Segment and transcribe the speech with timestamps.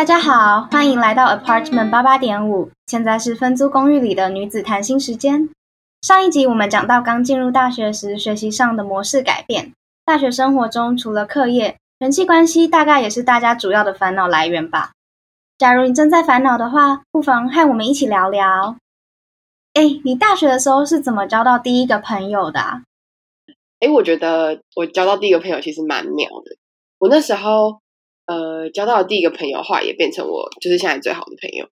[0.00, 2.70] 大家好，欢迎来到 Apartment 八八点五。
[2.86, 5.50] 现在是分租公寓里的女子谈心时间。
[6.00, 9.74] 上一集我们讲到刚进入大学时学习上的模式改变。
[10.06, 14.92] 大学生活中除了课业，人际关系大概也是大家主要的烦恼来源吧。
[15.58, 18.78] 假如你正在烦恼的话，不妨和我们一起聊聊。
[19.74, 22.58] 哎，你大学的时候是怎么交到第一个朋友的？
[23.80, 26.56] 哎，我觉得我交到第一个朋友其实蛮妙的。
[26.96, 27.80] 我那时候。
[28.30, 31.66] 呃，交到的第一个朋友，后来也变成我就是现在最好的朋友。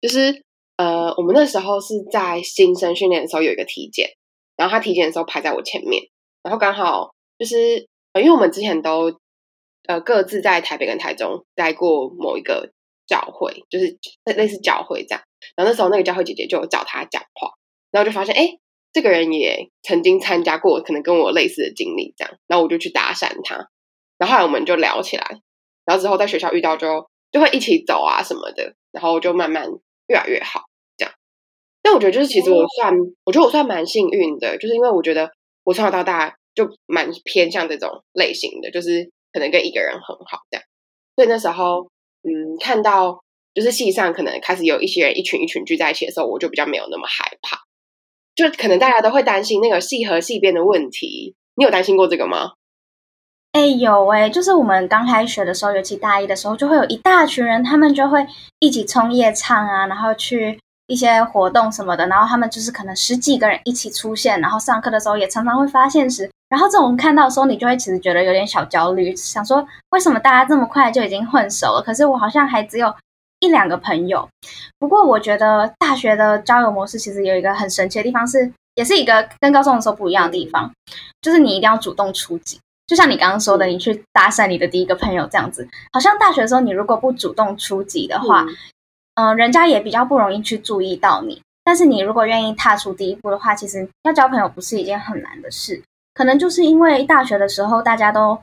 [0.00, 0.42] 就是
[0.76, 4.08] 呃，我们那时候是在新生训练的时候有一个体检，
[4.56, 6.02] 然后他体检的时候排在我前面，
[6.42, 9.16] 然后刚好就是呃，因为我们之前都
[9.86, 12.72] 呃各自在台北跟台中待过某一个
[13.06, 15.22] 教会，就是类似教会这样。
[15.54, 17.52] 然后那时候那个教会姐姐就找他讲话，
[17.92, 18.58] 然后就发现哎，
[18.92, 22.34] 这个人也曾经参加过，可能跟我类似的经历这样。
[22.48, 23.68] 然后我就去搭讪他，
[24.18, 25.40] 然后后来我们就聊起来。
[25.84, 29.68] 然后之后在学校遇到就就会一起走啊什么的，然后就慢慢
[30.06, 30.62] 越来越好
[30.96, 31.14] 这样。
[31.82, 35.30] 但我觉得就是其实我算，我觉得我算蛮幸运的，就是因为我觉得
[35.64, 40.64] 我从小到大就蛮偏向这种类型的，就是可能跟一个人很好这样。
[41.16, 41.90] 所以那时候
[42.22, 43.22] 嗯，看到
[43.54, 47.58] 就是系上可能开始有一些人一群一群聚在一起的时候，我就比较没有那么害怕。
[48.34, 52.52] 就可能大家都会担心那个系和系边的问题，你有担心过这个吗？
[53.52, 58.26] 哎，有哎，就是我们刚开学的时候，尤其大一的时候，就会有一大群人，他们就会
[58.60, 72.94] 一起冲夜唱啊，然后去一些活动什么的，然后他们就是可能十几个人一起出现，然后上课的时候也常常会发现时，然后这种看到的时候，你就会其实觉得有点小焦虑，想说为什么大家这么快就已经混熟了，可是我好像还只有
[73.40, 74.26] 一两个朋友。
[74.78, 80.72] 不过我觉得大学的交友模式其实有一个很神奇的地方，是也是一个跟高中的时候不一样的地方，
[81.20, 82.58] 就是你一定要主动出击。
[82.92, 88.44] 就像你刚刚说的，你去搭讪你的第一个朋友这样子，好像大学的时候你如果不主动出击的话，
[89.14, 91.40] 嗯，人家也比较不容易去注意到你。
[91.64, 95.82] 但是你如果愿意踏出第一步的话，其实要交朋友不是一件很难的事。
[96.12, 98.38] 可能就是因为大学的时候大家都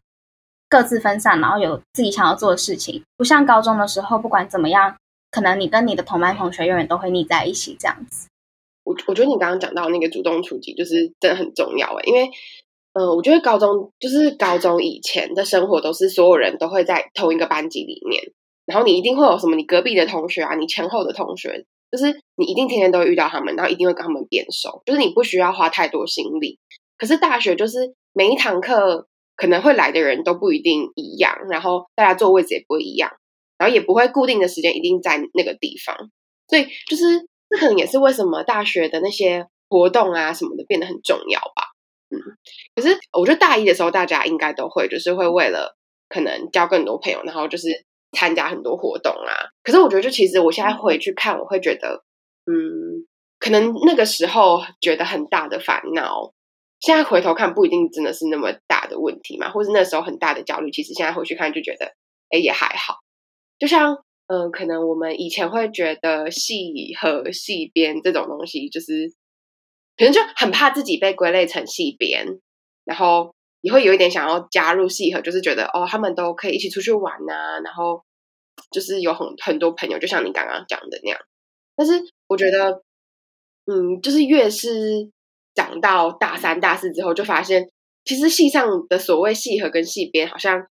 [0.68, 4.96] 各自分散，然后有自己想要做的事情，不像高中的时候，不管怎么样，
[5.30, 8.28] 可能你跟你的同班同学永远都会腻在一起这样子。
[8.84, 12.32] 我我觉得你刚刚讲到那个主动出击，就是真的很重要诶，因为。
[12.94, 18.22] 嗯，我觉得高中就是高中以前的生活，都是所有人都会在同一个班级里面，
[18.66, 26.58] 然后你一定会有什么你隔壁的同学啊，你前后的同学，就是你一定天天都会遇到他们，然后一定会跟他们变熟，就是你不需要花太多心力。
[26.98, 33.12] 可是大学就是每一堂课可能会来的人都不一定一样，然后大家坐位置也不会一样，
[33.58, 35.96] 然后也不会固定的时间一定在那个地方，
[36.48, 37.04] 所以就是
[37.50, 41.69] 这可能也是为什么大学的那些活动啊什么的变得很重要吧。
[42.12, 42.18] 嗯，
[42.76, 45.78] 可是我觉得大一的时候，大家应该都会就是会为了
[46.08, 47.68] 可能交更多朋友，然后就是
[48.14, 49.54] 参加很多活动啊。
[49.62, 52.04] 可是我觉得，就其实我现在回去看，我会觉得，
[52.48, 53.06] 嗯，
[53.40, 56.34] 可能那个时候觉得很大的烦恼，
[56.80, 61.94] 现在回头看不一定真的是那么大的问题嘛，或是那时候很大的焦虑，其实现在回去看就觉得，
[62.32, 62.96] 哎，也还好。
[63.60, 69.14] 就像，嗯，可能我们以前会觉得戏和戏边这种东西，就是。
[70.00, 72.26] 可能就很怕自己被归类成戏边，
[72.86, 78.06] 然后也会有一点想要加入戏和，就是觉得哦，他们都可以一起出去玩呐，然后
[78.72, 81.20] 就是有很很多朋友，就像你刚刚讲的那样。
[81.76, 82.82] 但是我觉得，
[83.66, 85.12] 嗯，就是越是
[85.54, 87.70] 长到大三、大四之后，就发现
[88.06, 90.66] 其实戏上的所谓戏和跟戏边，好像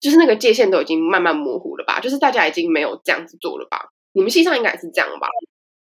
[0.00, 2.00] 就是那个界限都已经慢慢模糊了吧？
[2.00, 3.90] 就是大家已经没有这样子做了吧？
[4.12, 5.28] 你们戏上应该是这样吧？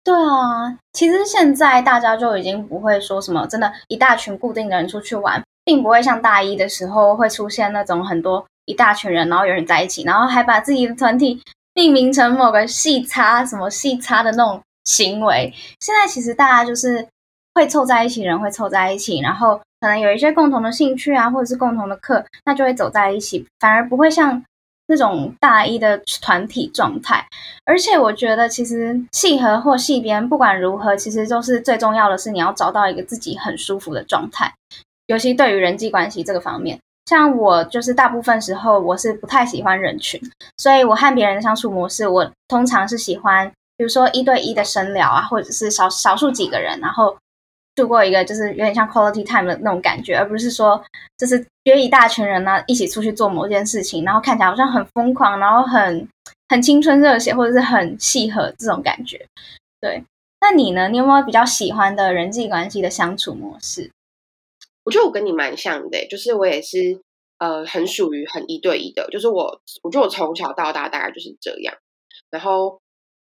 [0.04, 11.40] 对啊，其实现在大家就已经不会说什么真的，一大群固定的人出去玩，并不会像大一的时候会出现那种很多一大群人，然后有人在一起，然后还把自己的团体
[11.76, 15.54] 命名成某个细差什么细差的那种行为。
[15.80, 17.08] 现在其实大家就是
[17.54, 24.44] 会凑在一起，人会凑在一起，然后可能有一些共同的兴趣啊，或者是共同的课，那就会走在一起，反而不会像。
[24.92, 27.26] 那种大一的团体状态，
[27.64, 34.54] 而且我觉得其实系和或系边不管如何，其实都是最重要的是你要找到一个自己很舒服的状态，
[35.08, 36.78] 尤其对于人际关系这个方面。
[37.06, 40.22] 像我就是大部分时候我是不太喜欢人群，
[40.58, 47.16] 所以我和别人的相处模式，我通常是喜欢，比如说一对一的深聊啊，或者是少少数几个人，然后。
[47.74, 50.84] 度过一个就是有点像 quality time 的那种感觉，而不是说
[51.18, 56.08] 就是约一大群人呢一起出去做某件事情，然后看起来好像很疯狂，然后很
[56.50, 59.28] 很青春热血，或者是很契合这种感觉。
[59.80, 60.04] 对，
[60.40, 60.90] 那你呢？
[60.90, 63.92] 你有没有比较喜欢的人际关系的相处模式？
[64.84, 67.00] 我觉得我跟你蛮像的，就是我也是
[67.38, 71.76] 呃很属于很一对一的，就是我我觉得我从小到大大概就是这样，
[72.32, 72.80] 然后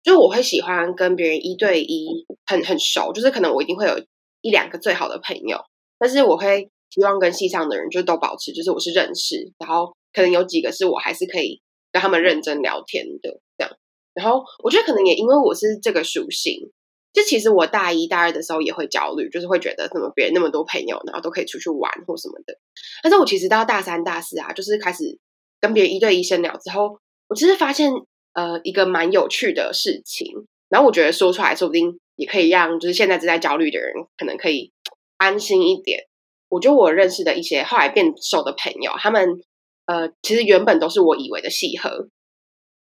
[0.04, 3.98] 就我会喜欢跟别人一对一很很熟，就是可能我一定会有
[4.40, 5.64] 一两个最好的朋友，
[5.98, 11.60] 但是我会希望跟系上的人就都保持，就是我是认识，然后可能有几个是我还是可以
[11.92, 13.76] 跟他们认真聊天的这样，
[14.14, 16.70] 然后我觉得可能也因为我是这个属性。
[17.12, 22.56] 就其实我大一、大二的时候也会焦虑，就是会觉得怎么别人那么多朋友，然后都可以出去玩或什么的。
[23.02, 25.18] 但是我其实到大三、大四啊，就是开始
[25.60, 27.92] 跟别人一对一深聊之后，我其实发现
[28.34, 30.46] 呃一个蛮有趣的事情。
[30.68, 34.70] 然后我觉得说出来说不定也可以让就是现在正在焦虑的人可能可以
[35.16, 36.04] 安心一点。
[36.50, 39.40] 我觉得我认识的一些后来变瘦的朋友，他们
[39.86, 42.08] 呃其实原本都是我以为的契合，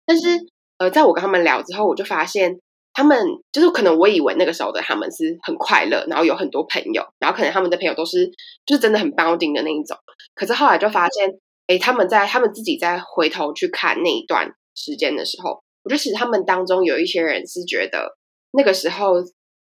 [0.05, 0.27] 但是
[0.79, 2.59] 呃在我跟他们聊之后，我就发现。
[2.95, 3.17] 他们
[3.51, 8.27] 就是可能我以为那个时候的他们是很快乐，然后有很多朋友，然后可能他们的朋友都是
[8.67, 9.97] 就是真的很 bounding 的那一种。
[10.35, 11.27] 可是后来就发现，
[11.65, 18.15] 哎，他们在他们自己在回头去看那一段时间的时候，我觉得其实他们当中有一些人是觉得
[18.51, 19.15] 那个时候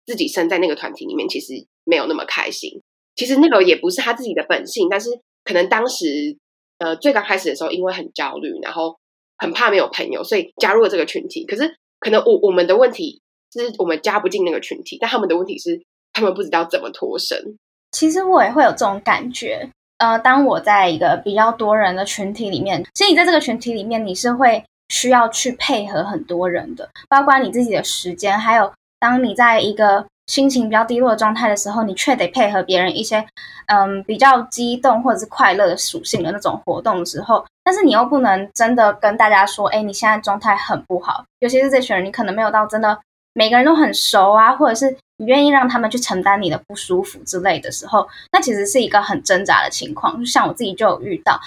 [0.05, 1.55] 自己身在那个团体里面，其实
[1.85, 2.83] 没有那么开心。
[3.17, 5.11] 其实那个也不是他自己的本性，但是
[5.45, 6.37] 可能当时
[6.79, 8.97] 呃最刚开始的时候，因为很焦虑，然后
[9.39, 11.45] 很怕没有朋友，所以加入了这个群体。
[11.47, 11.75] 可是。
[12.01, 15.81] 可能我我们的问题是我们加不进那个群体，但他们的问题是
[16.13, 17.57] 他们不知道怎么脱身。
[17.93, 19.71] 其实我也会有这种感觉。
[19.97, 28.71] 呃，当我在一个比较多人的群体里面，其实你在这个群体里面，你是会需要去配合很多人的，包括你自己的时间，还有
[29.01, 30.05] 当你在一个。
[30.27, 33.25] 心情比较低落的状态的时候，你却得配合别人一些，
[33.67, 41.25] 嗯，比较激动或者是快乐的属性的那种活动的时候，但是你又不能真的跟大家说，哎，你现在状态很不好。
[41.41, 42.99] 尤其是这群人，你可能没有到真的
[43.35, 50.19] 每个人都很熟啊，或者是你愿意让他们去承担你的不舒服之类的时候，那其实是一个很挣扎的情况。
[50.19, 51.39] 就像我自己就有遇到。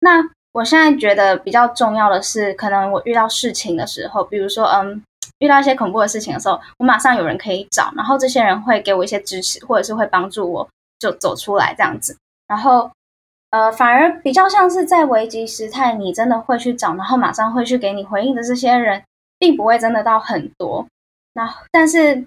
[0.00, 0.20] 那
[0.52, 5.02] 我现在觉得比较重要的是，可能我遇到事情的时候，比如说，嗯。
[5.40, 12.16] 遇到一些恐怖的事情的时候，我马上有人可以找，然后这些人会给我一些支持，或者是会帮助我就走出来这样子。
[12.46, 12.90] 然后，
[13.50, 19.02] 呃，反而比较像是在危急时态，你真的会去找，然后马上会去给你回应的这些人，
[19.38, 20.86] 并不会真的到很多。
[21.34, 22.24] 那但是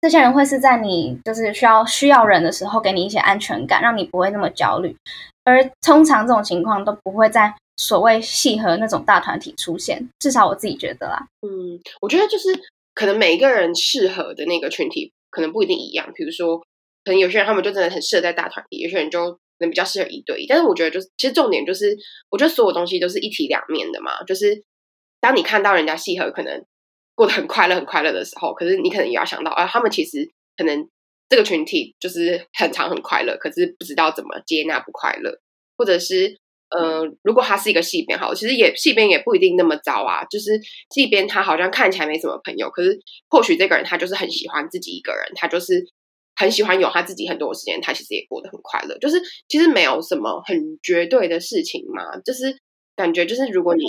[0.00, 4.96] 这些人会是在你就是需要需要人的时候，给你一些安全感，让你不会那么焦虑。
[5.44, 7.54] 而通常这种情况都不会在。
[7.76, 11.28] 所谓契合那种大团体出现，至少我自己觉得啦。
[11.42, 12.48] 嗯，我觉得就是
[12.94, 16.10] 可能每一个人适合的那个群体可能不一定一样。
[16.14, 16.58] 比如说，
[17.04, 20.46] 可能有些人他们就真的很适合在大团体，有些人就可能比较适合一对一。
[20.46, 21.94] 但是我觉得，就是其实重点就是，
[22.30, 24.22] 我觉得所有东西都是一体两面的嘛。
[24.24, 24.64] 就是
[25.20, 26.64] 当你看到人家契合，可能
[27.14, 30.88] 过得很快乐、很快乐的时候，可是你可能也要想到，啊，他们其实可能
[31.28, 35.38] 这个群体就是很长很快乐，可是不知道怎么接纳不快乐，
[35.76, 36.38] 或者是。
[36.68, 40.24] 呃，如果他是一个戏编，好，其实也戏编也不一定那么糟啊。
[40.24, 40.50] 就是
[40.90, 42.98] 戏编他好像看起来没什么朋友，可是
[43.28, 45.86] 或许这个人他就是很喜欢自己一个人，他就是
[46.34, 48.98] 很喜欢有他自己很多时间，他其实也过得很快乐。
[48.98, 52.58] 就是其实没有什么很绝对的事情嘛，就是
[52.96, 53.84] 感觉就是如果你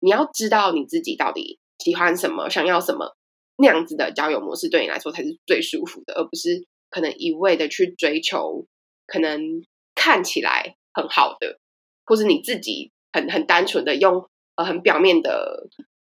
[0.00, 3.14] 你要知道你自己到底喜欢什么，想要什么
[3.58, 8.66] 那样子的交友模式，对你来说才是最舒服的，而不是可能一味的去追求
[9.06, 9.62] 可能
[9.94, 11.58] 看起来很好的。
[12.06, 14.26] 或是你自己很很单纯的用
[14.56, 15.68] 呃很表面的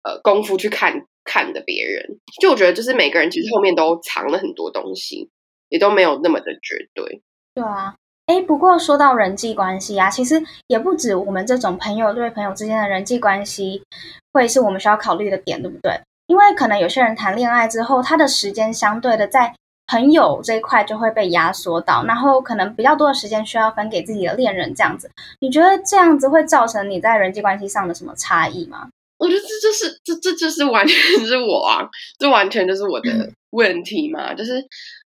[0.03, 5.29] 呃功夫去看看的别人，就我觉得就是每个人其实后面都藏了很多东西，
[5.69, 7.21] 也都没有那么的绝对。
[7.55, 13.83] 对啊，哎，不过说到人际关系啊，其实也不止我们这种朋友对朋友之间的人际关系
[14.31, 15.99] 会是我们需要考虑的点，对不对？
[16.27, 19.53] 因为可能有些人谈恋爱之后，他的时间相对的在。
[19.85, 28.89] 朋友这一块就会被压缩到，然后可能比较多的时间需要分给自己的恋人，这样子，你觉得这样子会造成你在人际关系上的什么差异吗？
[29.17, 34.61] 我觉得这就是这这就是完全 是我啊，这完全就是我的问题嘛，就是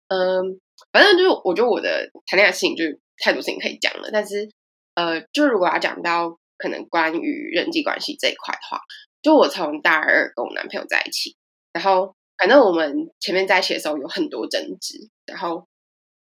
[0.07, 0.59] 嗯，
[0.91, 2.83] 反正就是我觉得我的谈恋爱事情就
[3.23, 4.49] 太多事情可以讲了，但是
[4.95, 8.81] 呃，就如果要讲到可能关于人际关系这一块的话，
[9.21, 11.35] 就我从大二跟我男朋友在一起，
[11.71, 12.15] 然后。
[12.43, 15.65] 反正我们前面在一起的时候有很多争执，然后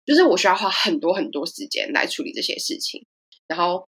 [0.07, 3.05] 就是我需要花很多很多时间来处理这些事情。
[3.49, 3.89] 然后，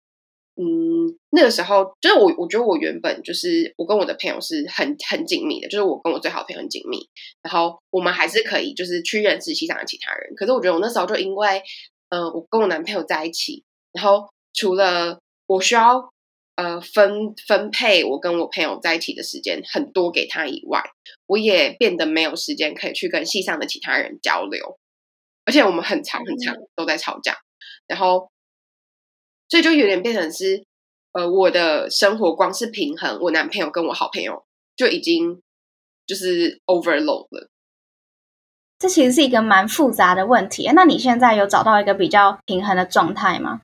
[0.56, 7.08] 嗯，那个时候就是我，我觉得我原本就是我跟我的朋友是很很紧密的，就是我跟我最好的朋友很紧密。
[7.40, 10.34] 然后我们还是可以就是去认识西上的其他人。
[10.36, 11.62] 可是我觉得我那时候就因为，
[12.10, 16.12] 嗯，我跟我男朋友在一起，然后除了我需要。
[16.58, 20.82] 呃，分分配我跟我朋友在一起的时间很多给他以外，
[21.26, 24.76] 我也变得没有时间可以去跟系上的其他人交流，
[25.44, 27.38] 而且我们很长很长都在吵架，
[27.86, 28.32] 然后
[29.48, 30.64] 所以就有点变成是
[31.12, 35.40] 呃，我的生活光是平衡我男朋友跟我好朋友就已经
[36.08, 37.48] 就是 overload 了。
[38.80, 40.68] 这其实是一个蛮复杂的问题。
[40.74, 43.60] 那你现在有找到一个比较平衡的状态吗？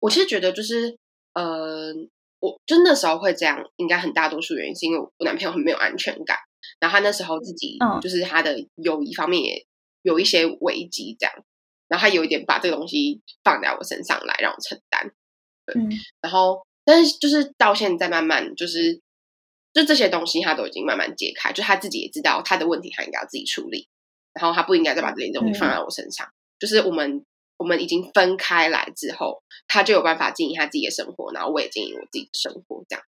[0.00, 0.98] 我其实觉得就是
[1.34, 1.92] 呃，
[2.40, 6.36] 我就那时候会这样，应该很大多数原因是因为我男朋友很没有安全感，
[6.78, 9.66] 然后他那时候自己就是他的友谊方面也
[10.02, 11.34] 有一些危机，这样，
[11.88, 15.12] 然后他有一点把这个东西放在我身上来让我承担。
[15.72, 15.88] 嗯，
[16.20, 19.00] 然后，但是就是到现在慢慢就是，
[19.72, 23.86] 就这些东西他都已经慢慢解开，就他自己也知道他的问题，他应该要自己处理，
[24.32, 26.26] 然后他不应该再把这些东西放在我身上。
[26.58, 27.24] 就是我们
[27.60, 33.04] 我们已经分开来之后，他就有办法经营他自己的生活，然后我也经营我自己的生活，这样。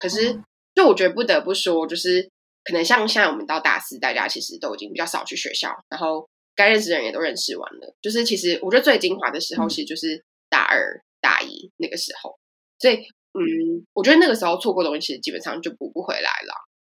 [0.00, 0.42] 可是，
[0.74, 2.28] 就我觉得不得不说，就是
[2.64, 7.94] 可能像现在我们到大四，大家其实都已经比较少去学校，然后该认识的人也都认识完了。
[8.02, 11.00] 就是其实我觉得最精华的时候，其实就是大二。
[11.22, 12.36] 大一那个时候，
[12.80, 16.52] 所以嗯，我觉得那个时候错过东西，其实基本上就补不回来了。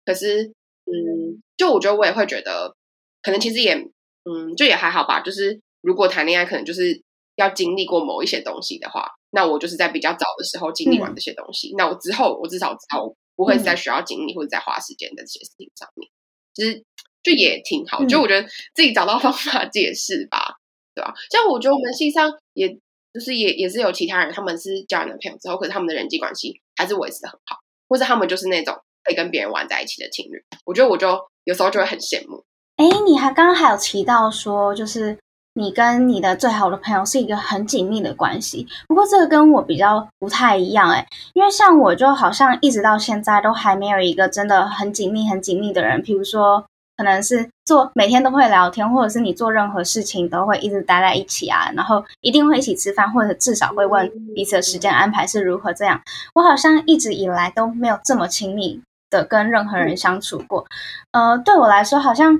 [0.05, 0.45] 可是，
[0.85, 2.73] 嗯，就我觉得我也会觉得，
[3.21, 5.23] 可能其实也，嗯，就也还好吧。
[5.23, 7.03] 就是如果谈恋爱，可能就是
[7.37, 16.09] 要经历过某一些东西的话，那我就是在比较早的时候经历完这些东西，那我之后我至少知道不会在需要经历或者在花时间的这些事情上面，
[16.55, 16.83] 其实
[17.23, 18.03] 就也挺好。
[18.07, 20.55] 就我觉得自己找到方法解释吧，
[20.95, 21.13] 对吧？
[21.31, 22.79] 像我觉得我们系上也。
[23.15, 28.75] 就是也也是有其他人，他们是交男朋友之后，可是他们的人际关系还是维持的很好，或者他们就是那种
[29.05, 30.43] 可以跟别人玩在一起的情侣。
[30.65, 32.43] 我觉得我就有时候就会很羡慕。
[32.77, 35.19] 哎，你还刚刚还有提到说，就是
[35.55, 38.67] 你跟你的最好的朋友是一个很紧密的关系。
[38.89, 46.65] 不过这个跟我比较不太一样，哎，因为像我就好像一直到现在都还没有一个真的很紧密、很紧密的人，比如说。
[46.95, 55.73] 可能是做每天都会聊天，或者是你做任何事情都会一直待在一起啊，然后一定会一起吃饭，或者至少会问彼此的时间安排是如何。
[55.73, 56.01] 这样，
[56.35, 58.81] 我好像一直以来都没有这么亲密
[59.11, 60.67] 的跟任何人相处过。
[61.13, 62.39] 呃，对我来说，好像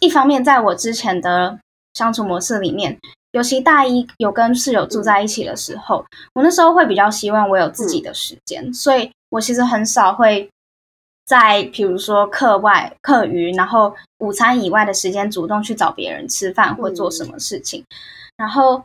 [0.00, 1.58] 一方面在我之前的
[1.98, 2.96] 相处模式里面，
[3.32, 10.48] 尤其大一有跟室友住在一起的时候，我那时候会比较希望我有自己的时间，所以我其实很少会。
[11.26, 17.84] 在比如说课外、课余，然后午餐以外的时间，主动去找别人吃饭或做什么事情。
[18.38, 18.82] 然后，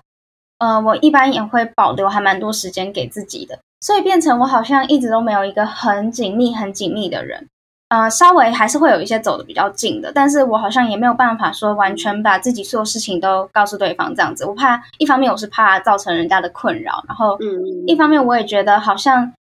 [0.58, 7.48] 呃，我一般也会保留还蛮多时间给自己的，所以变成我好像一直都没有一个很紧密、很紧密的人。
[7.93, 14.43] 呃，稍微还是会有一些走的比较近的，但是我好像也没有办法说完全把自己所有事情都告诉对方这样子。
[14.45, 19.31] 我怕一方面我是怕造成人家的困扰，然后嗯一方面我也觉得好像。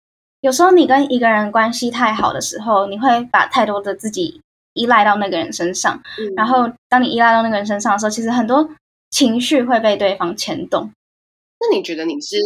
[0.42, 4.40] 有时候你跟一个人关系太好的时候，你会把太多的自己
[4.75, 6.02] 依赖到那个人身上，
[6.37, 8.68] 然后当你依赖到那个人身上的时候，其实很多
[9.11, 10.90] 情绪会被对方牵动。
[11.61, 12.37] 那你觉得你是，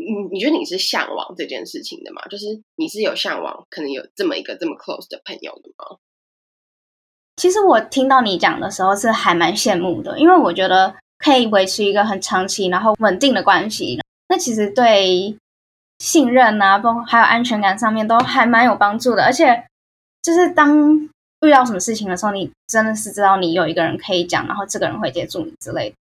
[0.00, 2.22] 你你觉得你是向往这件事情的吗？
[2.30, 5.98] 就是你是有向往，可能有这么一个这么 close 的朋友的吗？
[7.36, 15.36] 其实我听到你讲的时候是还蛮羡慕的，因为我觉得可以维持一个很长期然后稳定的关系，那其实对。
[16.02, 19.22] 信任啊，包括还有安全感上面都还蛮有帮助的。
[19.22, 19.66] 而且，
[20.22, 20.98] 就是当
[21.42, 25.96] 遇到什么事情的时候，你真的是知道你有一个人可以讲，然后这个人会接住你之类的。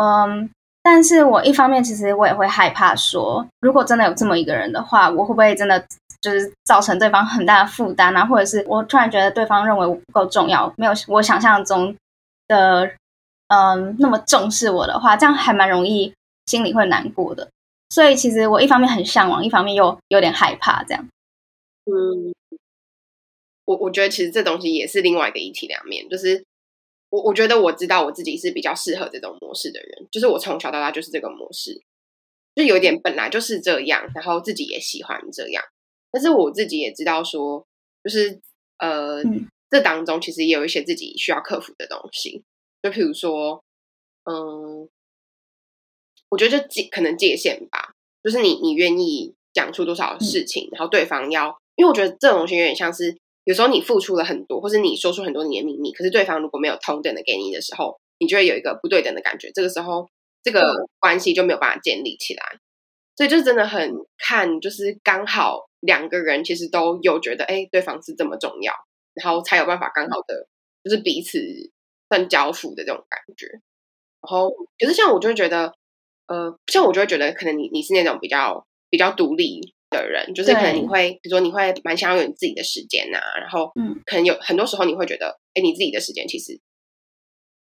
[0.00, 0.48] 嗯，
[0.82, 5.86] 但是我一方面其实我也会害怕说，如果真的有这么一个人的话，我会不会真的
[6.20, 8.26] 就是造成对方很大的负担啊？
[8.26, 11.94] 或者是我突然觉得对方认为我不够重要，没有我想象中
[12.48, 12.90] 的
[13.48, 16.12] 嗯那么重视我的话，这样还蛮容易
[16.46, 17.48] 心里会难过的。
[17.90, 21.06] 所以其实我一方面很向往，一方面又有点害怕，这样。
[21.84, 22.34] 嗯，
[23.66, 26.42] 我我觉得其实这东西也是另外一个一体两面，就是
[27.12, 31.82] 我我觉得我知道我自己是比较适合这种模式的人，就是我从小到大就是这个模式，
[32.54, 35.62] 就有点本来就是这样，然后自己也喜欢这样。
[36.10, 37.66] 但是我自己也知道说，
[38.02, 38.40] 就是
[38.78, 39.22] 呃，
[39.68, 42.42] 这当中其实也有一些自己需要克服的东西，
[42.82, 43.62] 就譬如说，
[44.24, 44.88] 嗯。
[46.30, 47.92] 我觉得就界可能界限吧，
[48.24, 60.08] 就是你你愿意讲出多少事情，然后对方要，因为我觉得这种东西有点像是有时候你付出了很多，或是你说出很多你的秘密，可是对方如果没有同等的给你的时候，你就会有一个不对等的感觉，这个时候
[60.42, 60.62] 这个
[60.98, 62.42] 关系就没有办法建立起来。
[63.16, 68.72] 所以就是真的很看，就是刚好两个人其实都有觉得，哎，对方是这么重要，
[69.14, 70.46] 然后才有办法刚好的
[70.84, 71.38] 就是彼此
[72.08, 73.46] 算交付的这种感觉。
[73.46, 75.74] 然后可是像我就会觉得。
[76.28, 86.58] 呃，像我就会觉得，可能你你是那种比较比较独立的人，就是可能你会，比如说你会蛮想要有你自己的时间呐，然后，嗯，可能有很多时候你会觉得，哎，你自己的时间其实，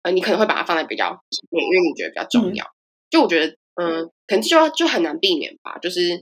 [0.01, 2.65] 呃，你可能会把它放在比较前面，因为你觉得比较重要。
[3.09, 6.15] 就我觉得，嗯，可能就就很难避免吧，就是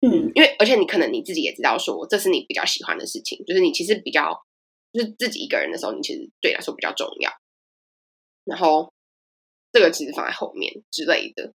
[0.00, 4.40] 嗯，因为而且你可能你自己也知道说这是你比较喜欢的事情，就是你其实比较
[4.92, 7.30] 就是自己一个人的时候，你其实对你来说比较重要。
[8.44, 8.92] 然后
[9.72, 11.52] 这个其实放在后面之类的，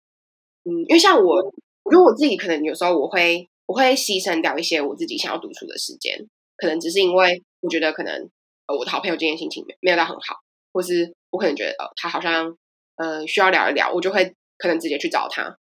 [0.64, 1.36] 嗯，因为像我，
[1.84, 8.28] 我觉得我自己可能有时候我会我会牺牲掉一些我自己想要独处的时间，可能只是因为我觉得可能
[8.66, 10.40] 呃我的好朋友今天心情没有到很好，
[10.72, 12.56] 或是我可能觉得他好像
[12.96, 15.56] 呃需要聊一聊，我就会可能直接去找他。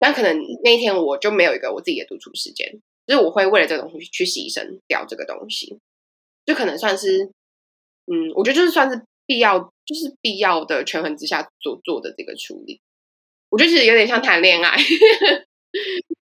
[0.00, 2.68] 但可能那一天我就没有一个我自己的独处时间，
[3.06, 5.78] 就是我会为了这个东西去牺牲掉这个东西，
[6.44, 7.30] 就可能算是
[8.06, 12.80] 嗯，我觉得就是算是必要，就是必要的权衡之下所做的这个处理。
[13.50, 14.76] 我觉得其实有点像谈恋爱。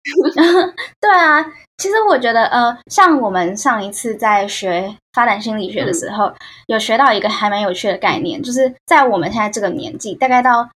[0.99, 1.45] 对啊，
[1.77, 6.31] 其实我觉得呃，像我们上一次在学发展心理学的时候，
[6.67, 10.69] 有学到一个还蛮有趣的概念，就是在我们现在这个年纪，大概到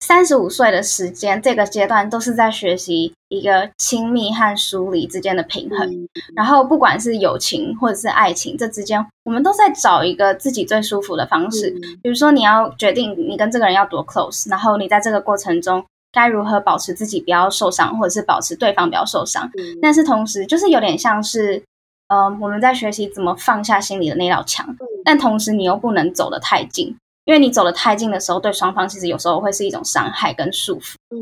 [0.00, 6.08] 三十五岁的时间，这个阶段都是在学习一个亲密和疏离之间的平衡。
[6.34, 11.70] 然后不管是友情或者是爱情，这之间我们都在找一个自己最舒服的方式。
[12.02, 15.84] 比如说，你要决定你跟这个人要多 close，然后你在这个过程中。
[16.16, 19.50] 该如何保持自己不要受伤，或者是保持对方不要受伤？
[19.82, 21.62] 但是同时，就是有点像是，
[22.08, 26.96] 呃，我们在学习怎么放下心里的那道墙，但同时你又不能走得太近，
[27.26, 30.94] 因为你走得太近的时候，对双方其实有时候会是一种伤害跟束缚。
[31.10, 31.20] 嗯，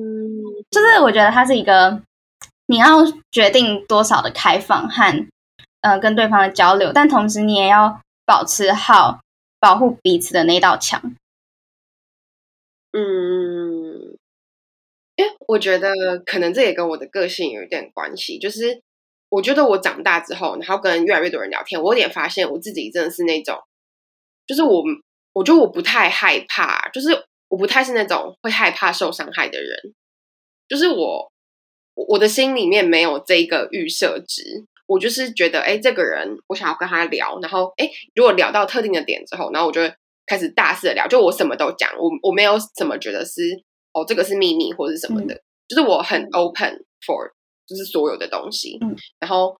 [0.70, 2.00] 就是我觉得它是一个
[2.66, 5.26] 你要决定多少的开放和
[5.80, 9.18] 呃跟对方的交流，但同时你也要保持好
[9.58, 11.02] 保护彼此的那道墙。
[12.92, 13.83] 嗯。
[15.16, 15.92] 因为我觉得
[16.26, 18.82] 可能这也跟我的个性有一点关系，就是
[19.28, 23.56] 我觉得我长大之后，然后跟越来越多人聊天，我有点发现我自己真的是那种，
[24.44, 24.82] 就是我
[25.32, 27.10] 我觉得我不太害怕，就是
[27.48, 29.94] 我不太是那种会害怕受伤害的人，
[30.68, 31.30] 就是我
[31.94, 39.80] 我的心里面没有这个预设值，我就是觉得哎，这个人我想要跟他聊，然后哎，如果聊到特定的点之后，然后我就
[40.26, 43.62] 开始大肆的聊，就我什么都讲，我我没有怎么觉得是。
[43.94, 47.30] 哦，这个是秘密或者什么的，就是我很 open for，
[47.66, 48.76] 就是所有的东西。
[48.82, 49.56] 嗯，然后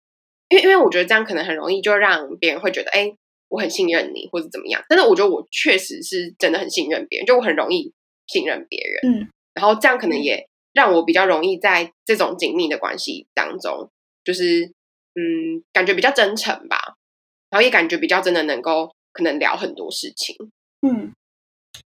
[0.49, 3.15] 因为因为我觉得这样可能很容易就让别人会觉得，哎，
[3.47, 4.83] 我很信任你或者怎么样。
[4.89, 7.93] 但是我觉得我确实是真的很信任别人，就我很容易
[8.27, 9.13] 信任别人。
[9.13, 13.89] 嗯，然后这样可能也让我比较容易在这种紧密的关系当中，
[14.23, 14.65] 就是
[15.15, 16.95] 嗯，感觉比较真诚吧。
[17.49, 20.35] 然后也感觉比较真的能够可能聊很多事情。
[20.81, 21.13] 嗯，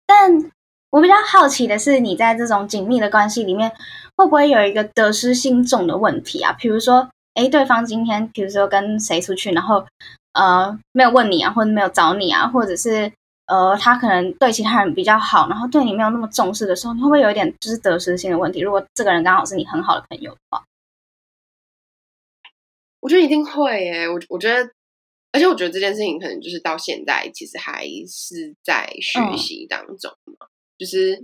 [0.07, 0.53] 但。
[0.91, 3.71] 我比较好奇的是，你在这种紧密的关系里面，
[4.17, 6.53] 会不会有一个得失心重的问题啊？
[6.55, 9.85] 比如说，哎，对方今天，比如说跟谁出去，然后
[10.33, 13.13] 呃没有问你啊，或者没有找你啊，或者是
[13.47, 18.61] 呃他可能对其他人比较好，然后对你没有那么重视的时候，你会不会有一点就是得失心的问题？
[18.61, 20.65] 如果这个人刚好是你很好的朋友的话，
[23.01, 24.09] 我觉得一定会耶。
[24.09, 24.71] 我我觉得，
[25.33, 30.47] 而且我觉得这件事情可能就是到现在其实还是在学习当中嘛。
[30.79, 31.17] 就是，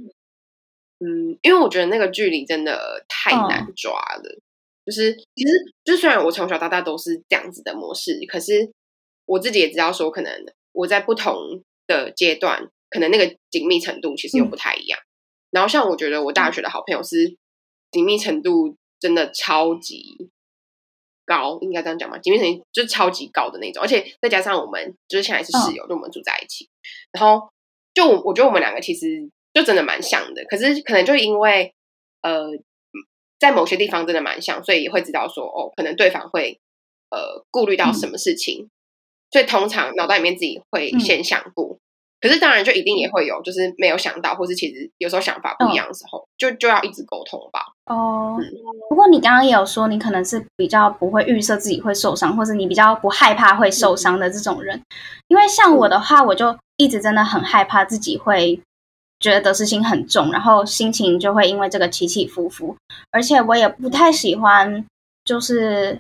[0.99, 4.41] 嗯，因为我觉得那个距离真的太难抓了。
[4.85, 8.71] 就是，其实，就虽然我从小到大都是这样子的模式，可是
[9.25, 14.99] 我自己也知道说，可能我在不同的阶段，可能那个紧密程度其实又不太一样。
[15.51, 17.37] 然后，像我觉得我大学的好朋友是
[17.93, 20.29] 紧密程度真的超级
[21.25, 22.19] 高，应该这样讲嘛？
[22.19, 26.69] 紧密程度就是超级高的那种，而且再加上我们就是现在是室友，就我们住在一起，
[27.13, 27.49] 然后
[27.95, 29.31] 就我觉得我们两个其实。
[29.55, 31.73] 就真的蛮像的，可是可能就因为
[32.23, 32.49] 呃，
[33.39, 36.59] 在某些地方真的蛮像，所以也会知道说哦，可能对方会
[37.11, 38.69] 呃顾虑到什么事情，
[39.31, 41.79] 所以通常脑袋里面自己会先想过。
[42.21, 47.61] 可是当然就一定也会有，就是没有想到，或是其实有时候想法不一样的时候，就就要一直沟通吧。
[47.85, 48.41] 哦，
[48.89, 54.83] 不过你刚刚也有说，你可能是比较不会预设自己会受伤，或者你比较不害怕会受伤的这种人。
[55.29, 58.59] 因为像我的话，我就一直真的很害怕自己会。
[59.25, 62.77] 觉得得失心很重，然后心情就会因为这个起起伏伏，
[63.11, 64.85] 而且我也不太喜欢，
[65.25, 65.99] 就是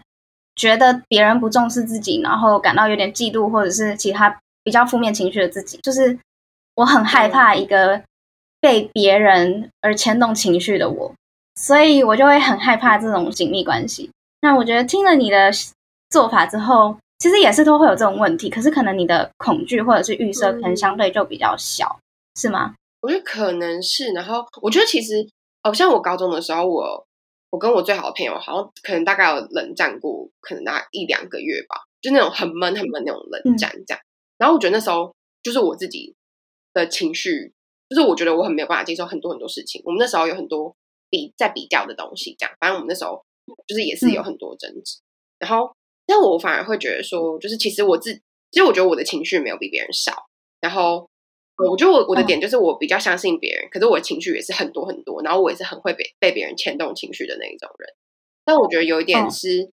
[0.54, 6.18] 觉得别人不重视自己，然后感到有点嫉妒或者是其他比较负面情绪的自己，就是
[6.74, 8.02] 我很害怕一个
[8.60, 11.10] 被别人而牵动情绪的我，
[11.54, 14.10] 所以我就会很害怕这种紧密关系。
[14.42, 15.50] 那我觉得听了你的
[16.10, 21.98] 做法之后，其实也是都会有这种问题，可是可能你的恐惧或者是预设可能相对就比较小，
[22.38, 22.74] 是吗？
[23.04, 25.28] 我觉得可能是，然后我觉得其实，
[25.62, 27.06] 哦，像我高中的时候，我
[27.50, 34.02] 我跟我最好的朋友，好像可能大概有冷战过，可能大概一两个月吧，就那种很闷很闷那种冷战这样。
[34.38, 36.16] 然后我觉得那时候就是我自己
[36.72, 37.52] 的情绪，
[37.90, 39.82] 就是我觉得我很没有办法接受很多很多事情。
[39.84, 40.74] 我们那时候有很多
[41.10, 42.56] 比在比较的东西，这样。
[42.58, 43.22] 反正我们那时候
[43.66, 44.98] 就是也是有很多争执。
[45.38, 48.14] 然后，但我反而会觉得说，就是其实我自，
[48.50, 50.14] 其实我觉得我的情绪没有比别人少。
[50.58, 51.06] 然后，
[51.56, 55.22] 我觉得我我的点就是我比较相信别人，可是我的情绪也是很多很多。
[55.22, 57.88] 然后我也是很会被被别人牵动情绪的那一种人。
[58.44, 59.70] 但我觉得有一点是，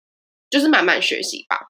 [0.49, 1.69] 就是慢慢学习吧。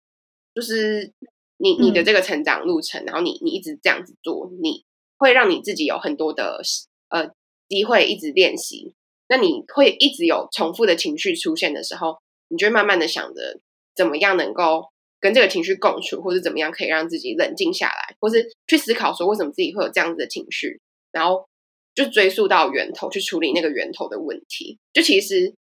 [0.54, 1.12] 就是
[1.58, 4.84] 你你的这个成长路程，然后你你一直这样子做，你
[5.18, 6.60] 会让你自己有很多的
[7.08, 7.30] 呃
[7.68, 8.94] 机会一直练习。
[9.28, 13.60] 那你会一直有重复的情绪出现的时候，你就会慢慢的想着
[13.94, 14.90] 怎么样能够
[15.20, 20.80] 跟这个情绪共处，或者怎么样可以让自己冷静下来，或是去思考说为什么自己会有这样子的情绪，
[21.12, 21.48] 然后
[21.94, 24.78] 就追溯到源头去处理那个源头的问题。
[24.92, 25.54] 就其实，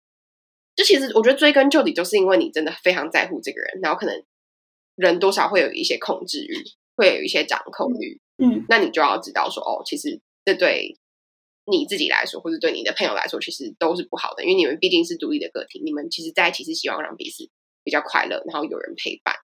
[0.75, 4.23] 就其实我觉得追根究底，就是因为你真的非常在乎这个人，然后可能
[4.97, 6.55] 人多少会有一些控制欲，
[6.97, 8.21] 会有一些掌控欲。
[8.38, 10.97] 嗯，那你就要知道说，哦，其实这对。
[11.65, 17.49] 你自己来说，或者对你的朋友来说，其实都是不好的，因为你们毕竟是独立的个体，你们其实在一起是希望让彼此
[17.85, 19.37] 比较快乐，然后有人陪伴。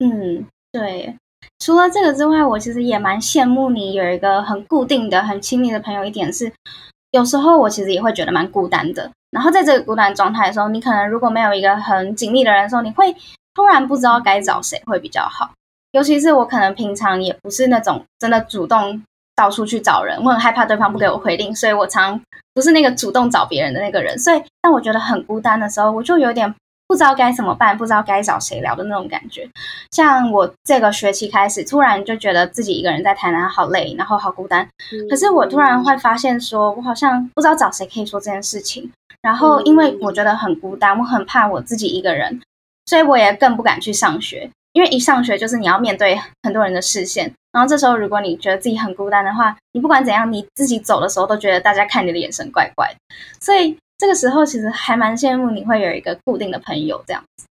[0.00, 1.14] 嗯，对。
[1.58, 6.04] 除了这个之外，我其实也蛮羡慕你有一个很固定的、很亲密的朋友。
[6.04, 6.52] 一点是，
[7.12, 9.10] 有时候我其实也会觉得蛮孤单的。
[9.30, 13.14] 然后在这个孤单状态的时候，你可能如果没有一个很紧密的人的时候，你会
[13.54, 15.50] 突然不知道该找谁会比较好。
[15.92, 19.02] 尤其是我可能平常也不是那种真的主动。
[19.36, 22.20] 到处去找人，我很害怕对方不给我回应，所以我常
[22.52, 24.18] 不是那个主动找别人的那个人。
[24.18, 26.54] 所以当我觉得很孤单的时候，我就有点
[26.90, 29.48] 不知道该怎么办，不知道该找谁聊的那种感觉。
[29.92, 34.68] 像我这个学期开始，突然就觉得自己一个人在台南好累，然后好孤单。
[35.08, 38.90] 可是我突然会发现，说我好像不知道找谁可以说这件事情。
[39.22, 42.40] 然后因为我觉得很孤单，我很怕我自己一个人，
[42.86, 44.50] 所以我也更不敢去上学。
[44.72, 52.94] 因为一上学就是你要面对很多人的视线，然后这时候如果你觉得自己很孤单的话，你不管怎样，你自己走的时候都觉得大家看你的眼神怪怪的。
[53.40, 57.44] 所以这个时候其实还蛮羡慕你会有一个固定的朋友这样子。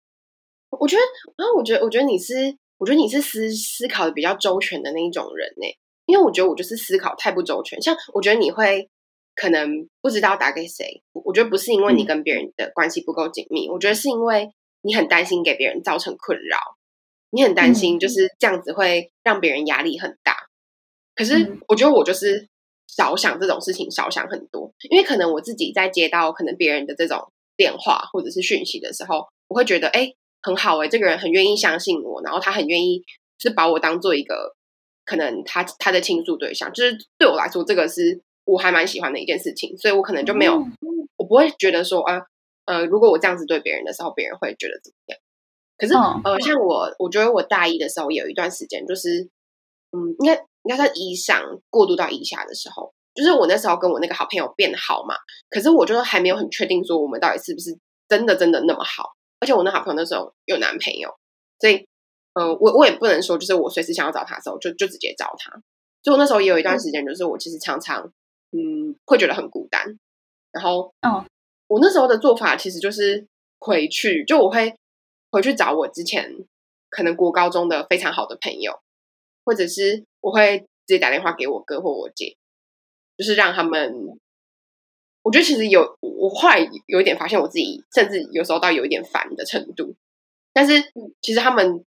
[0.69, 1.01] 我觉得，
[1.35, 5.67] 然后我觉得，我觉得你是，我觉得你是思思考的比较周全的那一种人呢。
[6.05, 7.81] 因为我觉得我就是思考太不周全。
[7.81, 8.89] 像我觉得你会
[9.35, 14.49] 可能不知道打给谁，我觉得不是因为你跟别人的关系不够紧密，我觉得是因为
[14.83, 16.57] 你很担心给别人造成困扰。
[17.31, 20.33] 你很担心，就是这样子会让别人压力很大。
[21.13, 22.47] 可是我觉得我就是
[22.87, 24.71] 少想这种事情，少想很多。
[24.89, 33.03] 因为可能我自己在接到可能别人的这种电话或者是讯息的时候，我会觉得哎很好哎，这个人很愿意相信我，然后他很愿意
[33.39, 34.55] 是把我当做一个
[35.05, 36.71] 可能他他的倾诉对象。
[36.73, 39.77] 就是对我来说，这个是我还蛮喜欢的一件事情。
[39.77, 40.63] 所以我可能就没有，
[41.17, 42.21] 我不会觉得说啊
[42.65, 45.19] 呃，如果我这样子对别人的时候，别人会觉得怎么样。
[45.77, 49.21] 可是，呃，像我，我觉得我大一的时候有一段时间，就是，
[49.91, 50.35] 嗯，应该
[50.67, 55.15] 应该在以上过渡到以下的时候，就是我那时候跟我那个好朋友变好嘛。
[55.49, 57.77] 可是我就还没有很确定说我们到底是不是
[58.07, 59.15] 真的真的那么好。
[59.39, 61.09] 而且我那好朋友那时候有男朋友，
[61.59, 61.87] 所以，
[62.33, 65.51] 呃，我我也不能说就是我随时想要找他的时候就就直接找他。
[66.03, 68.11] 所以我那时候也有一段时间，就是我其实常常，
[68.51, 69.97] 嗯，会觉得很孤单。
[70.51, 71.23] 然后，嗯，
[71.67, 73.25] 我那时候的做法其实就是
[73.59, 74.75] 回去，就我会。
[75.29, 76.37] 回去找我之前
[76.89, 78.79] 可能国高中的非常好的朋友，
[79.43, 82.35] 或者是我会直接打电话给我哥或我姐，
[83.17, 84.19] 就是让他们。
[85.23, 89.95] 我觉得其实有，我后来有一点发现，我自己甚至有时候到有一点烦的程度。
[90.51, 90.83] 但是
[91.21, 91.85] 其实他们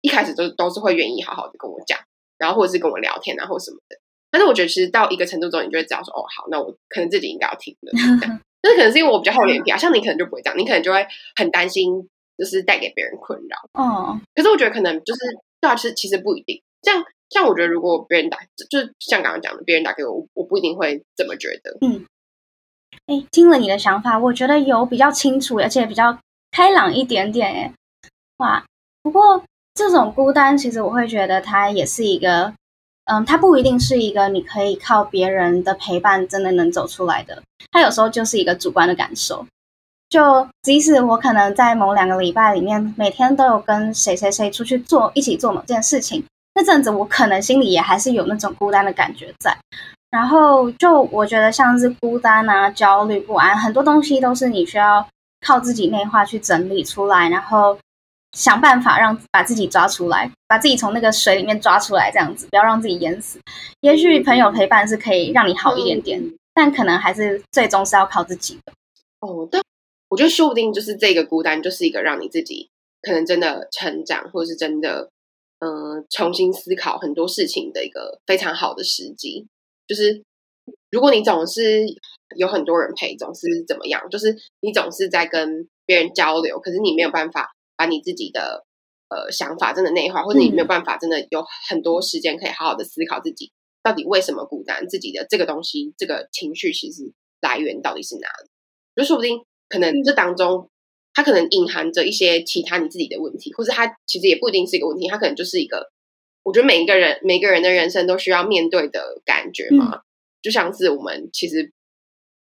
[0.00, 1.98] 一开始都都是会愿意好好的跟我讲，
[2.38, 3.98] 然后或者是跟我聊天啊，或什么的。
[4.30, 7.92] 但是我觉得其实到一个程度中，你就会知道说，哦，好，那我可能自己应该要停了。
[8.62, 12.08] 但是可能是因为我比较厚脸皮啊，像你可能就不会这样，你可能就会很担心。
[12.38, 15.20] 就是带给别人困扰，嗯，可是我觉得可能就是
[15.60, 16.60] 对啊，其实其实不一定。
[16.82, 18.38] 像像我觉得，如果别人打，
[18.70, 21.78] 就是像刚刚讲的，别人打给我，我不一定会这么觉得。
[21.80, 22.04] 嗯，
[23.06, 26.18] 哎，听了你的想法，我觉得有比较清楚，而且比较
[26.50, 27.52] 开朗一点点。
[27.52, 27.72] 哎，
[28.36, 28.64] 哇，
[29.02, 29.42] 不过
[29.74, 32.52] 这种孤单，其实我会觉得它也是一个，
[33.06, 39.46] 嗯，它不一定是一个你可以靠别人的陪伴真的能走出来的，它有时候就是一个主观的感受。
[40.10, 46.22] 就即使我可能在某两个礼拜里面，每天都有跟谁谁谁出去做一起做某件事情，
[46.54, 49.56] 那阵子我可能心里也还是有那种孤单的感觉在。
[50.10, 55.06] 然后就我觉得像是孤单啊、焦虑不安，很多东西都是你需要
[55.46, 57.78] 靠自己内化去整理出来，然后
[58.32, 63.40] 想办法让把自己抓出来，把自己从那个水里面抓出来，这样子不要让自己淹死。
[63.80, 68.72] 也许朋友陪伴是可以让你好一点点，但可能还是最终是要靠自己的。
[69.20, 69.62] 哦，对。
[70.10, 72.68] 我觉得说不定就是这个孤单，就是一个让你自己
[73.00, 75.08] 可能真的成长，或者是真的
[75.62, 79.46] 嗯重新思考很多事情的一个非常好的时机。
[79.86, 80.22] 就是
[80.90, 81.84] 如果你总是
[82.36, 84.02] 有很多人陪，总是怎么样？
[84.10, 88.64] 就是你总是在跟别人交流，可是你没有办法把你自己的
[89.08, 98.50] 呃想法真的内化，或者你没有办法真的有很多时间可以好好的思考自己到底为什么孤单，自己的这个东西，这个情绪其实来源到底是哪里？
[98.96, 100.70] 就说不定可能这当中，
[101.14, 105.90] 它可能隐含着一些其他你自己的问题，或者它其实也不一定是一个问题，它可能就是一个。
[106.44, 110.02] 我觉得每一个人每个人的人生都需要面对的感觉嘛，
[110.42, 111.72] 就像是我们其实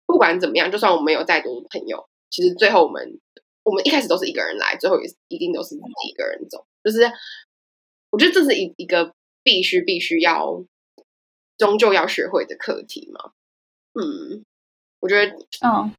[0.06, 3.18] 不管怎么样，就算我们有再多的朋友，其实最后我们
[3.64, 6.64] 我们一开始都是一个人来，最后也一定都是自己一个人走。
[6.84, 7.00] 就是
[8.10, 10.64] 我觉得这是一一个必须必须要
[11.56, 13.32] 终究要学会的课题嘛。
[13.94, 14.44] 嗯，
[15.00, 15.34] 我觉得
[15.66, 15.92] 嗯，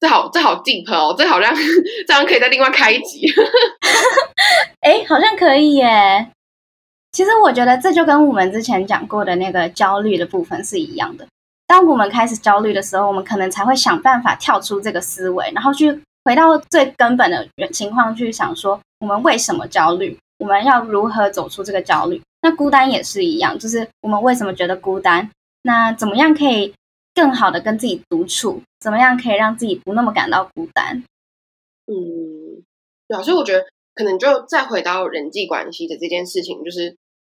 [0.00, 1.54] 这好这好 deep 哦，这好像
[2.06, 3.26] 这样可以再另外开一集。
[4.80, 6.30] 哎，好像可以耶。
[7.12, 11.26] 其实我觉得这就跟我们之前讲过的那个焦虑的部分是一样的。
[11.66, 20.16] 当我们开始焦虑的时候，我们可能才会想办法跳出这个思维，然后去回到最根本的情况去想说，我们为什么焦虑？
[20.38, 22.22] 我们要如何走出这个焦虑？
[22.40, 25.28] 那孤单也是一样，就是我们为什么觉得孤单？
[25.62, 26.72] 那怎么样可以
[27.14, 28.62] 更好的跟自己独处？
[28.80, 31.04] 怎么样可以让自己不那么感到孤单？
[31.86, 32.64] 嗯，
[33.06, 33.66] 对啊，所以我觉得。
[33.94, 36.96] 可能就再回到人际关系的这件事情，就是，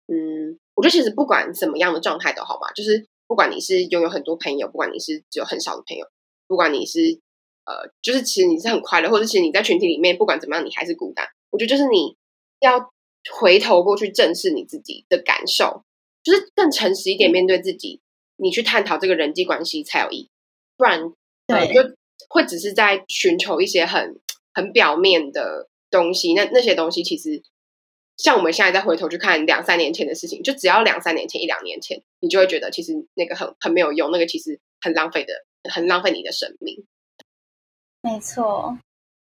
[0.07, 6.05] 嗯，我觉得其实不管什么样的状态都好嘛，就是不管你是拥有很多朋友，不管你是只有很少的朋友，
[6.49, 7.17] 不管你是
[7.63, 11.25] 呃，就是其实你是很快乐，或者其实你在群体里面不管怎么样，你还是孤单。
[11.49, 12.17] 我觉得就是你
[12.59, 12.91] 要
[13.31, 15.85] 回头过去正视你自己的感受，
[16.21, 18.01] 就是更诚实一点面对自己，
[18.39, 20.29] 你去探讨这个人际关系才有意义，
[20.77, 21.13] 不然
[21.47, 21.95] 对就
[22.29, 24.19] 会只是在寻求一些很
[24.53, 25.67] 很表面的。
[25.91, 27.41] 东西，那那些东西其实，
[28.15, 35.33] 像我们现在再回头去看两三年前的事情，就只要两三年前、一两年前，你就会觉得其实那个很很没有用，那个其实很浪费的，
[35.67, 36.85] 很浪费你的生命。
[38.03, 38.77] 没错。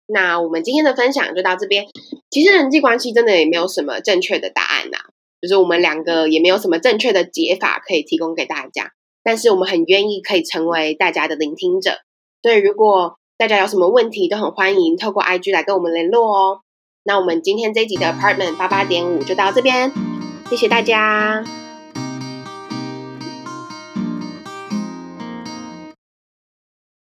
[0.07, 1.85] 那我们今天的分享就到这边。
[2.31, 4.97] 其实人际关系真的也没有什么正确的答案呐，
[5.43, 11.91] 就是我们两个也没有什么正确的解法可以提供给大家，但是我们很愿意可以成为大家的聆听者。
[12.43, 16.61] 所以如果大家有什么问题都很欢迎透过 IG 来跟我们联络哦。
[17.03, 19.91] 那我们今天这一集的 Apartment 八八点五就到这边，
[20.49, 21.64] 谢谢大家。